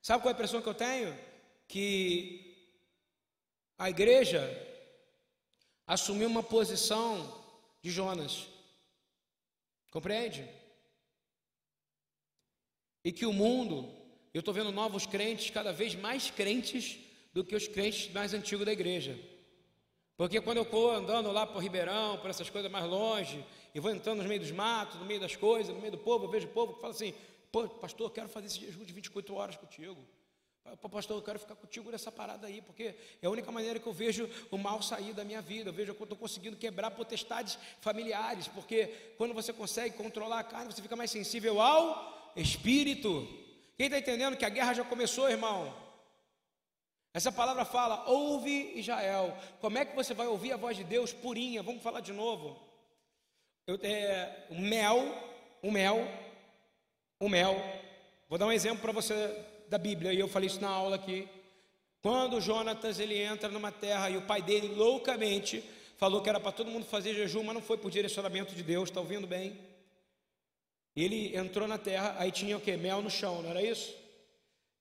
[0.01, 1.17] Sabe qual é a impressão que eu tenho?
[1.67, 2.57] Que
[3.77, 4.41] a igreja
[5.85, 7.43] assumiu uma posição
[7.81, 8.47] de Jonas.
[9.91, 10.47] Compreende?
[13.03, 13.98] E que o mundo
[14.33, 16.99] eu estou vendo novos crentes, cada vez mais crentes
[17.33, 19.17] do que os crentes mais antigos da igreja.
[20.17, 23.89] Porque quando eu estou andando lá por Ribeirão, por essas coisas mais longe, e vou
[23.89, 26.47] entrando no meio dos matos, no meio das coisas, no meio do povo, eu vejo
[26.47, 27.13] o povo que fala assim:
[27.51, 29.97] Pô, pastor, quero fazer esse jejum de 24 horas contigo.
[30.91, 33.93] Pastor, eu quero ficar contigo nessa parada aí, porque é a única maneira que eu
[33.93, 35.69] vejo o mal sair da minha vida.
[35.69, 38.87] Eu vejo que eu estou conseguindo quebrar potestades familiares, porque
[39.17, 43.27] quando você consegue controlar a carne, você fica mais sensível ao espírito.
[43.79, 45.73] Quem está entendendo que a guerra já começou, irmão?
[47.13, 49.33] Essa palavra fala: ouve Israel.
[49.61, 51.63] Como é que você vai ouvir a voz de Deus purinha?
[51.63, 52.59] Vamos falar de novo.
[53.65, 54.97] Eu, é, o mel,
[55.61, 56.05] o mel,
[57.21, 57.55] o mel.
[58.27, 61.25] Vou dar um exemplo para você da Bíblia, e eu falei isso na aula aqui.
[62.01, 65.63] Quando Jonatas ele entra numa terra e o pai dele loucamente
[65.95, 68.89] falou que era para todo mundo fazer jejum, mas não foi por direcionamento de Deus,
[68.89, 69.57] está ouvindo bem?
[70.95, 72.75] Ele entrou na terra, aí tinha o que?
[72.75, 73.95] Mel no chão, não era isso?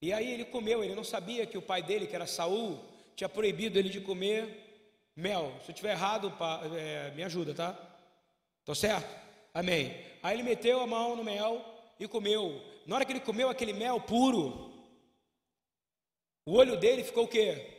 [0.00, 2.78] E aí ele comeu, ele não sabia que o pai dele, que era Saul,
[3.16, 4.68] tinha proibido ele de comer
[5.14, 5.52] mel.
[5.64, 6.32] Se eu estiver errado,
[6.76, 7.76] é, me ajuda, tá?
[8.60, 9.08] Estou certo?
[9.52, 9.96] Amém.
[10.22, 11.64] Aí ele meteu a mão no mel
[11.98, 12.62] e comeu.
[12.86, 14.72] Na hora que ele comeu aquele mel puro,
[16.46, 17.74] o olho dele ficou o quê?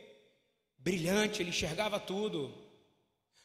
[0.78, 2.52] Brilhante, ele enxergava tudo.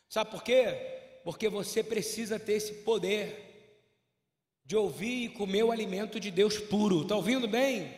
[0.10, 1.22] Sabe por quê?
[1.24, 3.45] Porque você precisa ter esse poder
[4.66, 7.04] de ouvir e comer o alimento de Deus puro.
[7.04, 7.94] Está ouvindo bem?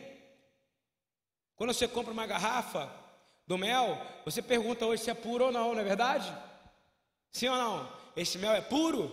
[1.56, 2.92] Quando você compra uma garrafa
[3.46, 6.32] do mel, você pergunta hoje se é puro ou não, não é verdade?
[7.32, 7.92] Sim ou não?
[8.14, 9.10] Esse mel é puro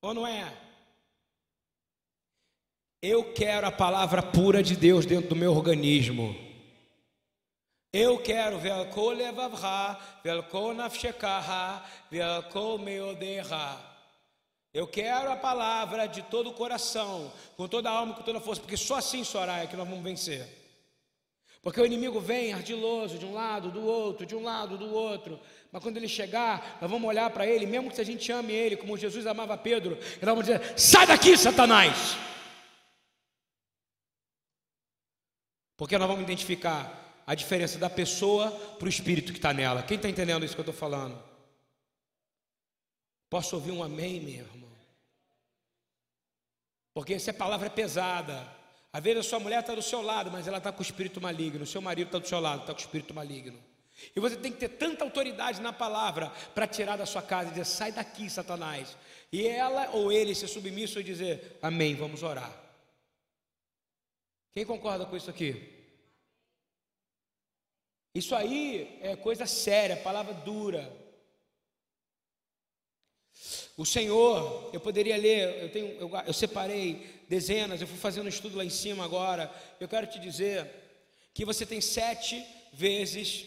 [0.00, 0.52] ou não é?
[3.02, 6.34] Eu quero a palavra pura de Deus dentro do meu organismo.
[7.92, 13.95] Eu quero velko levavra, velko nafshekaha, velko meodeha.
[14.76, 18.42] Eu quero a palavra de todo o coração, com toda a alma, com toda a
[18.42, 20.46] força, porque só assim, Soraya, que nós vamos vencer.
[21.62, 25.40] Porque o inimigo vem ardiloso de um lado, do outro, de um lado, do outro.
[25.72, 28.76] Mas quando ele chegar, nós vamos olhar para ele, mesmo que a gente ame ele,
[28.76, 32.14] como Jesus amava Pedro, nós vamos dizer: sai daqui, Satanás!
[35.74, 39.82] Porque nós vamos identificar a diferença da pessoa para o espírito que está nela.
[39.82, 41.18] Quem está entendendo isso que eu estou falando?
[43.36, 44.70] Posso ouvir um amém, meu irmão?
[46.94, 48.50] Porque essa palavra é pesada.
[48.90, 51.20] Às vezes a sua mulher está do seu lado, mas ela está com o espírito
[51.20, 51.64] maligno.
[51.64, 53.62] O seu marido está do seu lado, está com o espírito maligno.
[54.16, 57.50] E você tem que ter tanta autoridade na palavra para tirar da sua casa e
[57.50, 58.96] dizer: sai daqui, Satanás.
[59.30, 62.50] E ela ou ele ser submisso e dizer: Amém, vamos orar.
[64.54, 65.74] Quem concorda com isso aqui?
[68.14, 71.04] Isso aí é coisa séria, palavra dura.
[73.76, 78.30] O Senhor, eu poderia ler, eu, tenho, eu, eu separei dezenas, eu fui fazendo um
[78.30, 79.52] estudo lá em cima agora.
[79.78, 80.70] Eu quero te dizer
[81.34, 83.44] que você tem sete vezes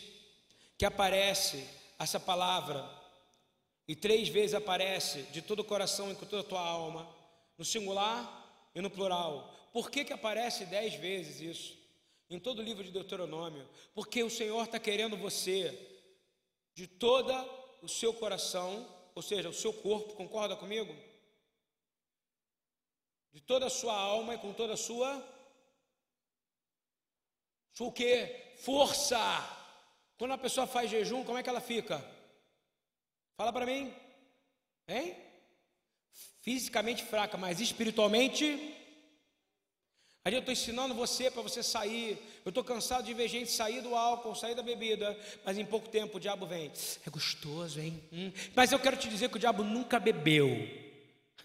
[0.77, 1.65] que aparece
[1.97, 2.87] essa palavra,
[3.87, 7.09] e três vezes aparece de todo o coração e com toda a tua alma,
[7.57, 9.51] no singular e no plural.
[9.73, 11.77] Por que, que aparece dez vezes isso?
[12.29, 13.67] Em todo o livro de Deuteronômio?
[13.95, 15.75] Porque o Senhor está querendo você,
[16.75, 17.33] de todo
[17.81, 18.87] o seu coração,
[19.19, 20.95] ou seja, o seu corpo, concorda comigo?
[23.33, 25.21] De toda a sua alma e com toda a sua
[27.73, 28.53] sua o quê?
[28.59, 29.19] Força.
[30.17, 31.99] Quando a pessoa faz jejum, como é que ela fica?
[33.35, 33.93] Fala para mim.
[34.87, 35.17] Hein?
[36.39, 38.45] Fisicamente fraca, mas espiritualmente
[40.23, 42.17] Aí eu estou ensinando você para você sair.
[42.43, 45.87] Eu estou cansado de ver gente sair do álcool, sair da bebida, mas em pouco
[45.87, 46.71] tempo o diabo vem.
[47.05, 48.01] É gostoso, hein?
[48.11, 48.31] Hum.
[48.55, 50.49] Mas eu quero te dizer que o diabo nunca bebeu.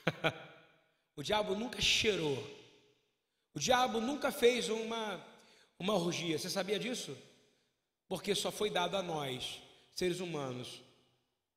[1.16, 2.36] o diabo nunca cheirou.
[3.54, 5.24] O diabo nunca fez uma,
[5.78, 6.36] uma orgia.
[6.36, 7.16] Você sabia disso?
[8.08, 9.60] Porque só foi dado a nós,
[9.94, 10.82] seres humanos,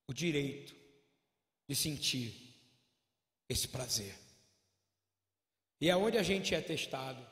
[0.07, 0.75] o direito
[1.67, 2.33] de sentir
[3.49, 4.15] esse prazer.
[5.79, 7.25] E é a gente é testado.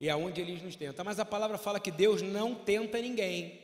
[0.00, 1.04] E é eles nos tentam.
[1.04, 3.60] Mas a palavra fala que Deus não tenta ninguém.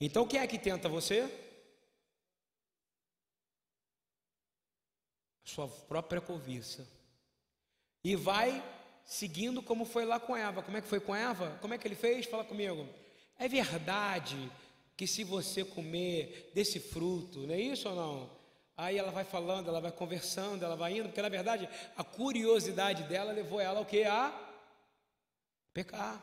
[0.00, 1.28] Então quem é que tenta você?
[5.44, 6.86] Sua própria cobiça.
[8.04, 8.62] E vai
[9.04, 10.62] seguindo como foi lá com Eva.
[10.62, 11.58] Como é que foi com Eva?
[11.60, 12.26] Como é que ele fez?
[12.26, 12.88] Fala comigo.
[13.38, 14.50] É verdade
[14.96, 18.41] que se você comer desse fruto, não é isso ou não?
[18.76, 23.02] Aí ela vai falando, ela vai conversando, ela vai indo, porque na verdade a curiosidade
[23.04, 24.04] dela levou ela ao que?
[24.04, 24.32] A
[25.72, 26.20] pecar.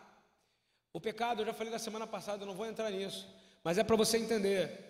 [0.91, 3.27] O pecado, eu já falei na semana passada, eu não vou entrar nisso,
[3.63, 4.89] mas é para você entender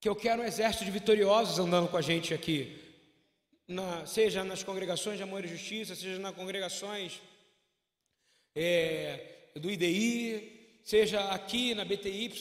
[0.00, 2.80] que eu quero um exército de vitoriosos andando com a gente aqui,
[3.66, 7.20] na, seja nas congregações de amor e justiça, seja nas congregações
[8.54, 10.59] é, do IDI,
[10.90, 12.32] seja aqui na BTY,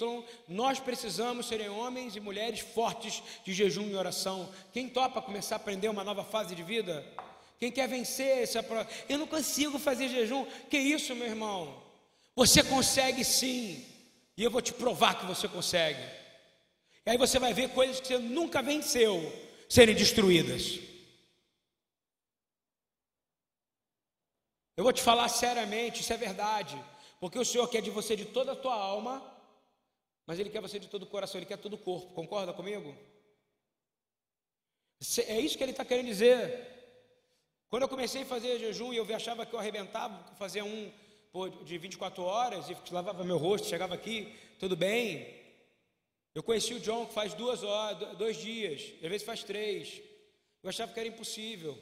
[0.48, 4.50] nós precisamos serem homens e mulheres fortes de jejum e oração.
[4.74, 7.06] Quem topa começar a aprender uma nova fase de vida?
[7.60, 8.90] Quem quer vencer essa prova?
[9.08, 10.48] Eu não consigo fazer jejum.
[10.68, 11.80] Que isso, meu irmão?
[12.36, 13.86] Você consegue sim.
[14.36, 16.02] E eu vou te provar que você consegue.
[17.06, 19.32] E aí você vai ver coisas que você nunca venceu
[19.70, 20.80] serem destruídas.
[24.76, 26.76] Eu vou te falar seriamente, isso é verdade.
[27.20, 29.22] Porque o Senhor quer de você de toda a tua alma,
[30.26, 32.14] mas Ele quer você de todo o coração, Ele quer todo o corpo.
[32.14, 32.96] Concorda comigo?
[35.28, 36.68] É isso que Ele está querendo dizer.
[37.70, 40.92] Quando eu comecei a fazer jejum e eu achava que eu arrebentava, fazia um
[41.64, 45.38] de 24 horas e lavava meu rosto, chegava aqui, tudo bem.
[46.34, 50.02] Eu conheci o John que faz duas horas, dois dias, às vezes faz três.
[50.64, 51.78] Eu achava que era impossível.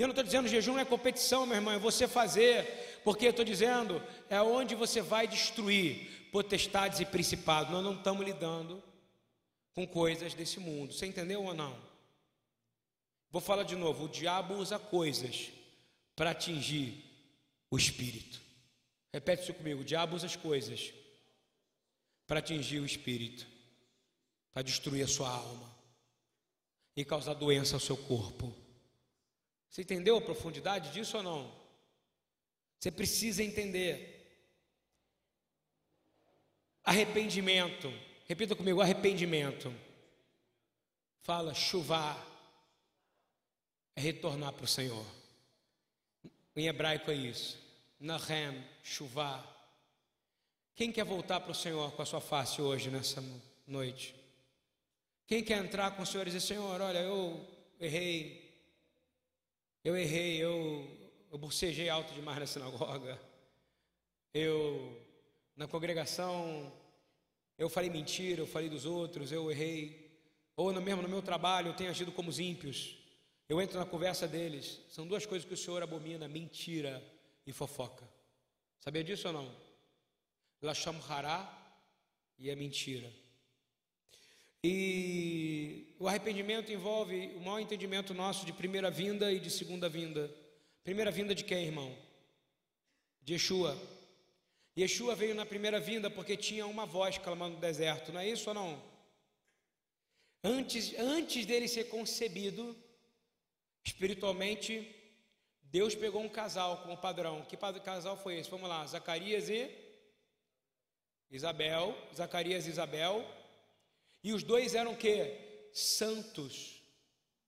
[0.00, 2.64] E eu não estou dizendo jejum é competição, meu irmão, é você fazer,
[3.04, 7.70] porque eu estou dizendo é onde você vai destruir potestades e principados.
[7.70, 8.82] Nós não estamos lidando
[9.74, 10.94] com coisas desse mundo.
[10.94, 11.78] Você entendeu ou não?
[13.30, 15.50] Vou falar de novo: o diabo usa coisas
[16.16, 17.04] para atingir
[17.70, 18.40] o espírito.
[19.12, 20.94] Repete isso comigo: o diabo usa as coisas
[22.26, 23.46] para atingir o espírito,
[24.50, 25.70] para destruir a sua alma
[26.96, 28.69] e causar doença ao seu corpo.
[29.70, 31.60] Você entendeu a profundidade disso ou não?
[32.78, 34.16] Você precisa entender.
[36.82, 37.92] Arrependimento.
[38.26, 39.72] Repita comigo: arrependimento.
[41.20, 42.26] Fala, chuvar
[43.94, 45.04] é retornar para o Senhor.
[46.56, 47.58] Em hebraico é isso.
[48.00, 49.44] Nahem, chuvá.
[50.74, 53.22] Quem quer voltar para o Senhor com a sua face hoje, nessa
[53.66, 54.14] noite?
[55.26, 57.46] Quem quer entrar com o Senhor e dizer: Senhor, olha, eu
[57.78, 58.39] errei,
[59.84, 60.86] eu errei, eu,
[61.30, 63.20] eu bucejei alto demais na sinagoga,
[64.32, 65.00] eu,
[65.56, 66.72] na congregação,
[67.58, 70.10] eu falei mentira, eu falei dos outros, eu errei,
[70.56, 72.98] ou no mesmo no meu trabalho, eu tenho agido como os ímpios.
[73.48, 74.78] Eu entro na conversa deles.
[74.88, 77.02] São duas coisas que o Senhor abomina: mentira
[77.46, 78.08] e fofoca.
[78.78, 79.56] Sabia disso ou não?
[80.62, 81.50] Lasham hará
[82.38, 83.10] e a mentira.
[84.62, 90.30] E o arrependimento envolve o maior entendimento nosso de primeira vinda e de segunda vinda.
[90.84, 91.96] Primeira vinda de quem, irmão?
[93.22, 93.76] De Yeshua.
[94.78, 98.48] Yeshua veio na primeira vinda porque tinha uma voz clamando no deserto, não é isso
[98.48, 98.82] ou não?
[100.42, 102.76] Antes, antes dele ser concebido,
[103.84, 104.94] Espiritualmente,
[105.62, 107.44] Deus pegou um casal como padrão.
[107.44, 108.50] Que casal foi esse?
[108.50, 109.70] Vamos lá, Zacarias e
[111.30, 111.96] Isabel.
[112.14, 113.24] Zacarias e Isabel.
[114.22, 115.36] E os dois eram que?
[115.72, 116.82] Santos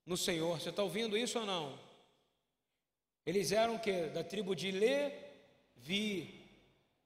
[0.06, 0.60] no Senhor.
[0.60, 1.78] Você está ouvindo isso ou não?
[3.26, 4.06] Eles eram que?
[4.06, 6.40] Da tribo de Levi.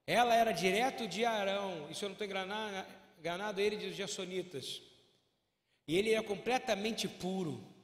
[0.06, 1.88] Ela era direto de Arão.
[1.90, 2.26] Isso eu não estou
[3.18, 4.80] enganado, ele de Jassonitas.
[5.88, 7.76] E ele é completamente puro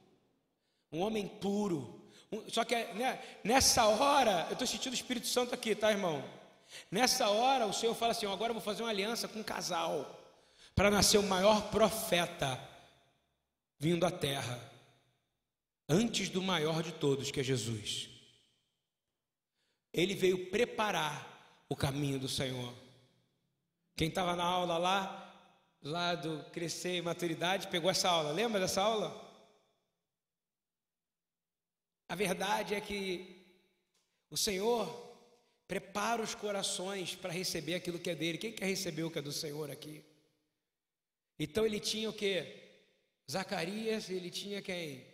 [0.93, 2.01] um homem puro.
[2.47, 6.23] Só que né, nessa hora, eu estou sentindo o Espírito Santo aqui, tá, irmão?
[6.89, 10.22] Nessa hora, o Senhor fala assim: agora eu vou fazer uma aliança com um casal,
[10.75, 12.59] para nascer o maior profeta
[13.77, 14.59] vindo à terra,
[15.87, 18.09] antes do maior de todos, que é Jesus.
[19.91, 22.73] Ele veio preparar o caminho do Senhor.
[23.95, 28.31] Quem estava na aula lá, lá do Crescer e Maturidade, pegou essa aula.
[28.31, 29.21] Lembra dessa aula?
[32.07, 33.43] A verdade é que
[34.29, 34.87] o Senhor
[35.67, 38.37] prepara os corações para receber aquilo que é dele.
[38.37, 40.03] Quem quer receber o que é do Senhor aqui?
[41.37, 42.61] Então ele tinha o que?
[43.29, 45.05] Zacarias, ele tinha quem?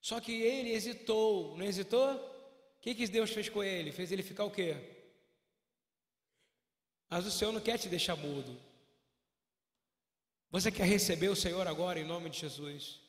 [0.00, 2.14] Só que ele hesitou, não hesitou?
[2.14, 3.92] O que, que Deus fez com ele?
[3.92, 4.76] Fez ele ficar o quê?
[7.10, 8.58] Mas o Senhor não quer te deixar mudo.
[10.50, 13.00] Você quer receber o Senhor agora em nome de Jesus?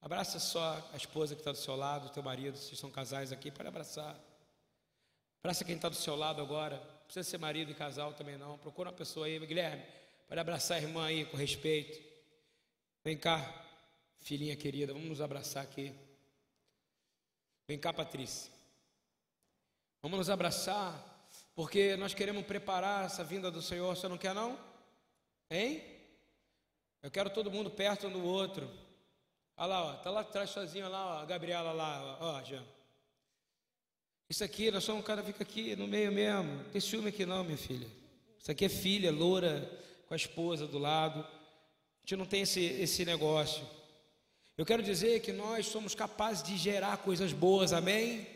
[0.00, 3.32] Abraça só a esposa que está do seu lado, o teu marido, se são casais
[3.32, 4.18] aqui, pode abraçar.
[5.40, 6.76] Abraça quem está do seu lado agora.
[6.76, 8.58] Não precisa ser marido e casal também não.
[8.58, 9.84] Procura uma pessoa aí, Guilherme,
[10.28, 11.98] pode abraçar a irmã aí com respeito.
[13.02, 13.66] Vem cá,
[14.18, 15.92] filhinha querida, vamos nos abraçar aqui.
[17.66, 18.52] Vem cá, Patrícia.
[20.02, 23.96] Vamos nos abraçar, porque nós queremos preparar essa vinda do Senhor.
[23.96, 24.58] Você não quer não?
[25.50, 25.82] Hein?
[27.02, 28.70] Eu quero todo mundo perto um do outro.
[29.56, 32.62] Olha lá, ó, tá lá atrás sozinho lá, ó, a Gabriela lá, ó, já.
[34.28, 36.56] Isso aqui, nós somos um cara fica aqui no meio mesmo.
[36.56, 37.88] Não tem ciúme aqui não, minha filha.
[38.38, 39.68] Isso aqui é filha, loura,
[40.08, 41.20] com a esposa do lado.
[41.20, 43.64] A gente não tem esse, esse negócio.
[44.56, 48.26] Eu quero dizer que nós somos capazes de gerar coisas boas, amém?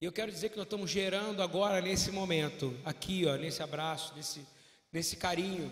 [0.00, 4.14] E eu quero dizer que nós estamos gerando agora, nesse momento, aqui, ó, nesse abraço,
[4.14, 4.46] nesse,
[4.92, 5.70] nesse carinho,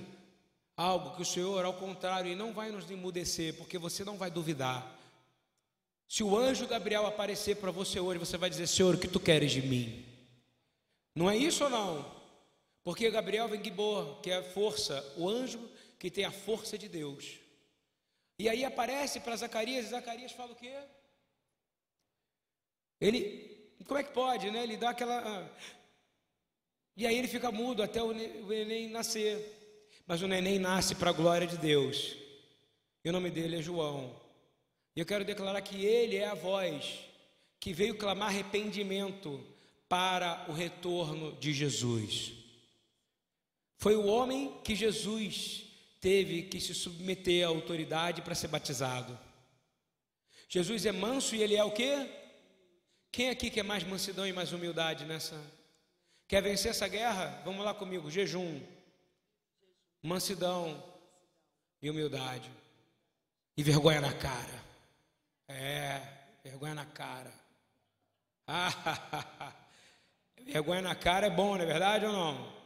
[0.77, 4.31] algo que o Senhor, ao contrário, e não vai nos emudecer, porque você não vai
[4.31, 4.99] duvidar.
[6.09, 9.21] Se o anjo Gabriel aparecer para você hoje, você vai dizer: Senhor, o que tu
[9.21, 10.05] queres de mim?
[11.15, 12.22] Não é isso ou não?
[12.85, 16.89] Porque Gabriel vem Gibor, que é a força, o anjo que tem a força de
[16.89, 17.39] Deus.
[18.39, 20.75] E aí aparece para Zacarias, e Zacarias fala o quê?
[23.01, 24.63] Ele, como é que pode, né?
[24.65, 25.19] Ele dá aquela.
[25.19, 25.49] Ah,
[26.97, 29.61] e aí ele fica mudo até o neném nascer.
[30.07, 32.17] Mas o neném nasce para a glória de Deus.
[33.05, 34.15] E o nome dele é João.
[34.95, 36.99] E eu quero declarar que ele é a voz
[37.59, 39.41] que veio clamar arrependimento
[39.89, 42.42] para o retorno de Jesus.
[43.83, 45.65] Foi o homem que Jesus
[46.01, 49.19] teve que se submeter à autoridade para ser batizado.
[50.49, 52.09] Jesus é manso e ele é o quê?
[53.11, 55.35] Quem aqui quer mais mansidão e mais humildade nessa?
[56.29, 57.43] Quer vencer essa guerra?
[57.45, 58.63] Vamos lá comigo, jejum,
[60.01, 60.81] mansidão
[61.83, 62.53] e humildade.
[63.57, 64.65] E vergonha na cara.
[65.49, 66.01] É,
[66.45, 67.35] vergonha na cara.
[68.47, 69.53] Ah,
[70.47, 72.62] vergonha na cara é bom, não é verdade ou não?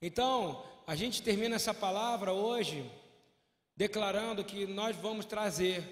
[0.00, 2.90] Então, a gente termina essa palavra hoje
[3.76, 5.82] declarando que nós vamos trazer,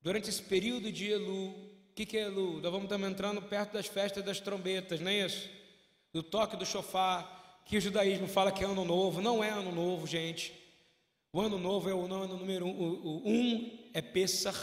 [0.00, 2.60] durante esse período de Elu, o que, que é Elu?
[2.60, 5.50] Nós vamos estar entrando perto das festas das trombetas, não é isso?
[6.12, 9.72] Do toque do chofar, que o judaísmo fala que é ano novo, não é ano
[9.72, 10.52] novo, gente.
[11.32, 14.54] O ano novo é o ano número um, o, o um é Pessah.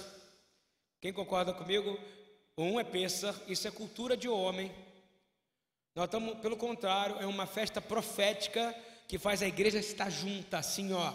[0.99, 1.99] Quem concorda comigo?
[2.55, 4.71] O um é Pessah, isso é cultura de homem.
[5.95, 8.75] Nós estamos, pelo contrário, é uma festa profética
[9.07, 11.13] que faz a igreja estar junta, assim, ó,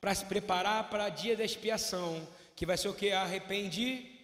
[0.00, 3.10] para se preparar para o dia da expiação, que vai ser o que?
[3.10, 4.18] Arrependi.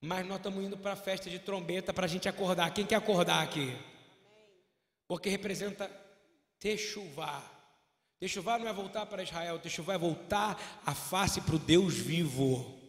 [0.00, 2.72] Mas nós estamos indo para a festa de trombeta para a gente acordar.
[2.72, 3.76] Quem quer acordar aqui?
[5.06, 5.90] Porque representa
[6.58, 7.42] Techuvá.
[8.18, 12.80] Techuvá não é voltar para Israel, Techuvá é voltar a face para o Deus vivo.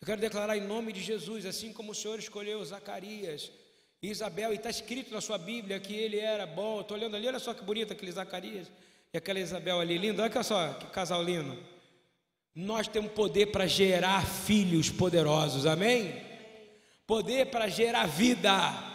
[0.00, 3.52] Eu quero declarar em nome de Jesus, assim como o Senhor escolheu Zacarias,
[4.02, 6.80] Isabel, e está escrito na sua Bíblia que ele era bom.
[6.80, 8.70] Estou olhando ali, olha só que bonito aquele Zacarias
[9.12, 10.22] e aquela Isabel ali, lindo.
[10.22, 11.56] Olha só que casal lindo.
[12.54, 16.14] Nós temos poder para gerar filhos poderosos, amém?
[17.06, 18.94] Poder para gerar vida.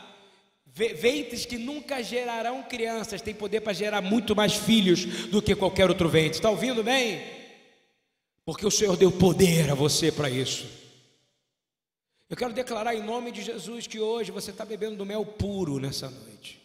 [0.66, 5.90] Ventres que nunca gerarão crianças, tem poder para gerar muito mais filhos do que qualquer
[5.90, 6.38] outro ventre.
[6.38, 7.22] Está ouvindo bem?
[8.46, 10.81] Porque o Senhor deu poder a você para isso.
[12.32, 15.80] Eu quero declarar em nome de Jesus que hoje você está bebendo do mel puro
[15.80, 16.62] nessa noite.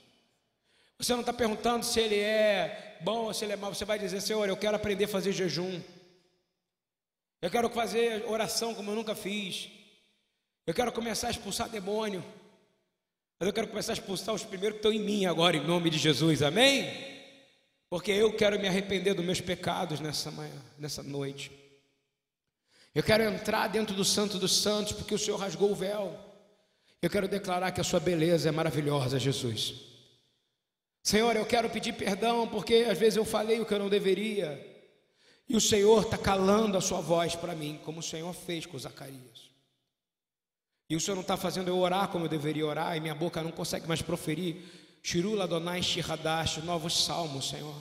[0.97, 3.75] Você não está perguntando se ele é bom ou se ele é mau.
[3.75, 5.83] Você vai dizer, Senhor, eu quero aprender a fazer jejum.
[7.43, 9.69] Eu quero fazer oração como eu nunca fiz.
[10.64, 12.25] Eu quero começar a expulsar demônio.
[13.41, 15.91] Mas eu quero começar a expulsar os primeiros que estão em mim agora, em nome
[15.91, 16.89] de Jesus, amém?
[17.91, 21.51] Porque eu quero me arrepender dos meus pecados nessa manhã, nessa noite.
[22.97, 26.19] Eu quero entrar dentro do Santo dos Santos, porque o Senhor rasgou o véu.
[27.03, 29.75] Eu quero declarar que a sua beleza é maravilhosa, Jesus.
[31.03, 34.67] Senhor, eu quero pedir perdão, porque às vezes eu falei o que eu não deveria.
[35.47, 38.79] E o Senhor está calando a sua voz para mim, como o Senhor fez com
[38.79, 39.51] Zacarias.
[40.89, 43.43] E o Senhor não está fazendo eu orar como eu deveria orar, e minha boca
[43.43, 44.57] não consegue mais proferir.
[45.03, 47.77] Shirula Donai Shiradash, novos salmos, Senhor.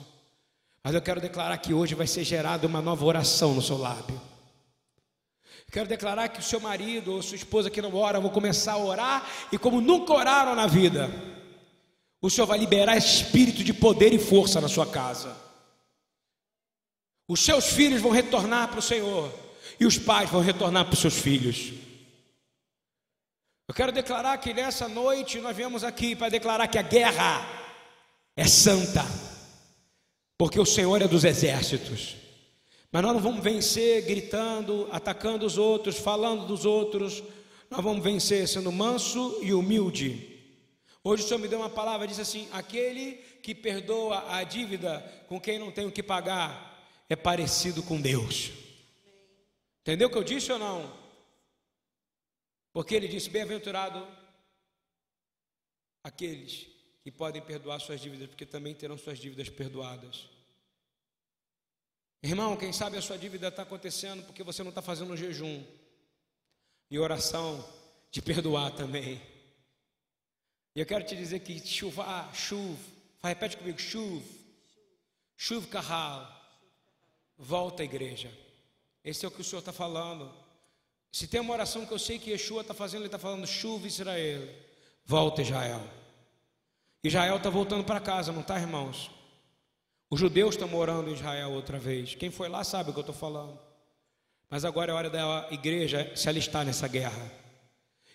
[0.84, 4.35] Mas eu quero declarar que hoje vai ser gerada uma nova oração no seu lábio.
[5.70, 8.78] Quero declarar que o seu marido ou sua esposa que não ora vão começar a
[8.78, 11.10] orar e como nunca oraram na vida,
[12.20, 15.36] o Senhor vai liberar espírito de poder e força na sua casa.
[17.28, 19.32] Os seus filhos vão retornar para o Senhor
[19.78, 21.72] e os pais vão retornar para os seus filhos.
[23.68, 27.44] Eu quero declarar que nessa noite nós viemos aqui para declarar que a guerra
[28.36, 29.04] é santa,
[30.38, 32.25] porque o Senhor é dos exércitos.
[32.90, 37.22] Mas nós não vamos vencer gritando, atacando os outros, falando dos outros.
[37.70, 40.36] Nós vamos vencer sendo manso e humilde.
[41.02, 43.12] Hoje o Senhor me deu uma palavra, disse assim: aquele
[43.42, 48.50] que perdoa a dívida com quem não tem o que pagar é parecido com Deus.
[49.82, 50.92] Entendeu o que eu disse ou não?
[52.72, 54.06] Porque ele disse: bem-aventurado
[56.02, 56.66] aqueles
[57.02, 60.28] que podem perdoar suas dívidas, porque também terão suas dívidas perdoadas.
[62.22, 65.64] Irmão, quem sabe a sua dívida está acontecendo porque você não está fazendo um jejum
[66.90, 67.64] e oração
[68.10, 69.20] de perdoar também.
[70.74, 72.78] E eu quero te dizer que chuva, chuva,
[73.22, 74.26] repete comigo, chuva,
[75.36, 76.30] chuva carral,
[77.36, 78.30] volta à igreja.
[79.04, 80.32] Esse é o que o Senhor está falando.
[81.12, 83.86] Se tem uma oração que eu sei que Yeshua está fazendo, ele está falando chuva
[83.86, 84.48] Israel,
[85.04, 85.80] volta Israel.
[87.02, 89.10] Israel está voltando para casa, não está, irmãos?
[90.08, 92.14] Os judeus estão morando em Israel outra vez.
[92.14, 93.58] Quem foi lá sabe o que eu estou falando.
[94.48, 97.32] Mas agora é hora da igreja se alistar nessa guerra.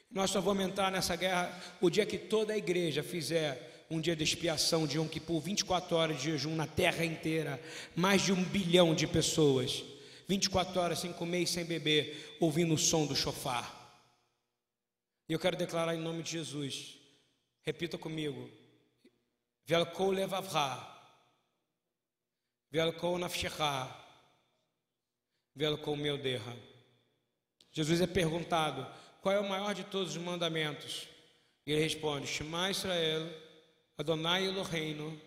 [0.09, 4.15] Nós só vamos entrar nessa guerra o dia que toda a igreja fizer um dia
[4.15, 7.61] de expiação de um que por 24 horas de jejum na terra inteira,
[7.93, 9.83] mais de um bilhão de pessoas,
[10.29, 13.77] 24 horas sem comer e sem beber, ouvindo o som do chofar.
[15.27, 16.97] E eu quero declarar em nome de Jesus,
[17.63, 18.49] repita comigo:
[19.65, 20.90] Velkou levavra,
[22.71, 23.93] Velkou nafshecha,
[25.53, 26.55] Velkou meuderra.
[27.71, 28.87] Jesus é perguntado:
[29.21, 31.07] qual é o maior de todos os mandamentos?
[31.65, 33.29] E ele responde: Shema Israel,
[33.97, 35.19] Adonai Eloheinu,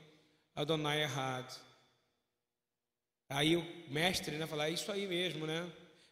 [0.55, 1.53] Adonai Errad.
[3.29, 5.71] Aí o mestre né, fala: É isso aí mesmo, né?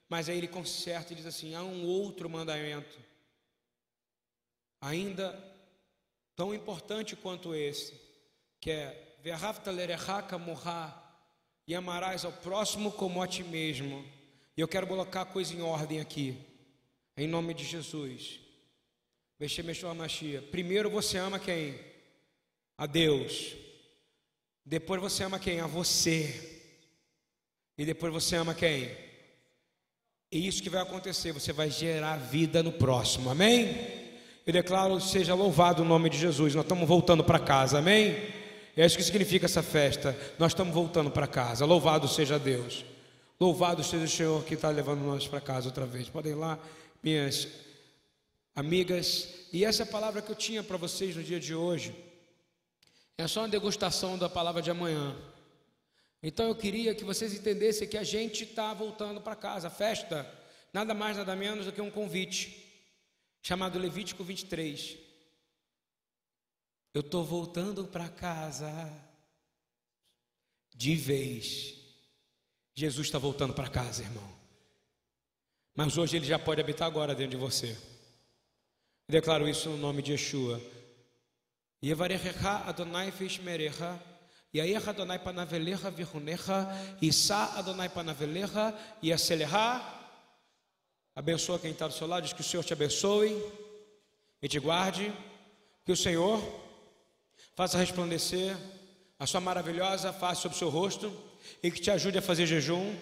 [0.08, 2.98] Mas aí ele conserta e diz assim: há um outro mandamento,
[4.78, 5.32] ainda
[6.36, 7.98] tão importante quanto esse,
[8.60, 11.01] que é Verhavta lerechaka morra,
[11.66, 14.04] e amarás ao próximo como a ti mesmo.
[14.56, 16.36] E eu quero colocar a coisa em ordem aqui.
[17.16, 18.40] Em nome de Jesus.
[20.50, 21.78] Primeiro você ama quem?
[22.76, 23.54] A Deus.
[24.64, 25.60] Depois você ama quem?
[25.60, 26.60] A você.
[27.76, 28.90] E depois você ama quem?
[30.30, 33.30] E isso que vai acontecer, você vai gerar vida no próximo.
[33.30, 33.76] Amém?
[34.46, 36.54] Eu declaro, seja louvado o nome de Jesus.
[36.54, 37.78] Nós estamos voltando para casa.
[37.78, 38.41] Amém?
[38.76, 40.16] É isso que significa essa festa.
[40.38, 41.64] Nós estamos voltando para casa.
[41.64, 42.84] Louvado seja Deus.
[43.38, 46.08] Louvado seja o Senhor que está levando nós para casa outra vez.
[46.08, 46.58] Podem ir lá
[47.02, 47.48] minhas
[48.54, 51.94] amigas, e essa palavra que eu tinha para vocês no dia de hoje
[53.18, 55.16] é só uma degustação da palavra de amanhã.
[56.22, 59.68] Então eu queria que vocês entendessem que a gente está voltando para casa.
[59.68, 60.26] A festa,
[60.72, 62.64] nada mais, nada menos do que um convite,
[63.42, 64.98] chamado Levítico 23.
[66.94, 68.70] Eu estou voltando para casa
[70.74, 71.74] de vez.
[72.74, 74.30] Jesus está voltando para casa, irmão.
[75.74, 77.78] Mas hoje ele já pode habitar agora dentro de você.
[79.08, 80.60] Declaro isso no nome de Yeshua.
[81.82, 83.10] Adonai
[84.86, 85.88] Adonai panavelecha
[87.56, 88.74] Adonai panavelecha.
[91.14, 93.32] Abençoa quem está do seu lado, diz que o Senhor te abençoe
[94.40, 95.12] e te guarde,
[95.84, 96.61] que o Senhor
[97.54, 98.56] faça resplandecer
[99.18, 101.12] a sua maravilhosa face sobre o seu rosto
[101.62, 102.94] e que te ajude a fazer jejum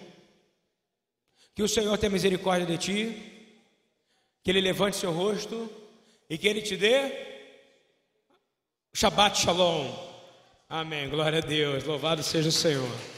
[1.53, 3.31] que o Senhor tenha misericórdia de ti,
[4.43, 5.69] que Ele levante seu rosto
[6.29, 7.11] e que Ele te dê
[8.93, 9.91] Shabbat Shalom.
[10.69, 11.09] Amém.
[11.09, 11.83] Glória a Deus.
[11.83, 13.10] Louvado seja o Senhor.